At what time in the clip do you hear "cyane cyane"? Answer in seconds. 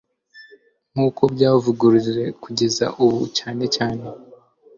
3.37-4.03